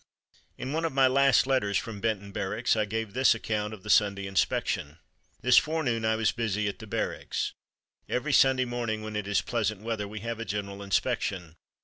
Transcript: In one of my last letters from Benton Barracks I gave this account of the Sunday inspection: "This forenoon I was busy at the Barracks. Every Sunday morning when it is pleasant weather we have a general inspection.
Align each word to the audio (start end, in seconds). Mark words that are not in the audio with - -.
In 0.57 0.73
one 0.73 0.83
of 0.83 0.93
my 0.93 1.05
last 1.05 1.45
letters 1.45 1.77
from 1.77 2.01
Benton 2.01 2.31
Barracks 2.31 2.75
I 2.75 2.85
gave 2.85 3.13
this 3.13 3.35
account 3.35 3.71
of 3.71 3.83
the 3.83 3.89
Sunday 3.91 4.25
inspection: 4.25 4.97
"This 5.43 5.59
forenoon 5.59 6.05
I 6.05 6.15
was 6.15 6.31
busy 6.31 6.67
at 6.67 6.79
the 6.79 6.87
Barracks. 6.87 7.53
Every 8.09 8.33
Sunday 8.33 8.65
morning 8.65 9.03
when 9.03 9.15
it 9.15 9.27
is 9.27 9.43
pleasant 9.43 9.81
weather 9.81 10.07
we 10.07 10.21
have 10.21 10.39
a 10.39 10.43
general 10.43 10.81
inspection. 10.81 11.55